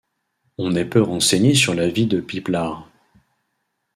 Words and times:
On 0.57 0.73
est 0.73 0.85
peu 0.85 0.99
renseigné 0.99 1.53
sur 1.53 1.75
la 1.75 1.87
vie 1.87 2.07
de 2.07 2.21
Pipelare. 2.21 2.89